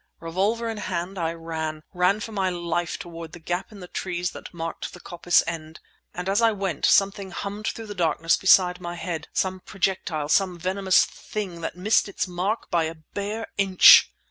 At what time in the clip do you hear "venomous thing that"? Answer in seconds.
10.57-11.77